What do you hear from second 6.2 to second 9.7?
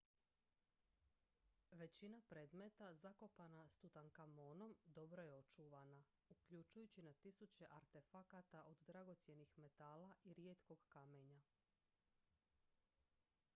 uključujući na tisuće artefakata od dragocjenih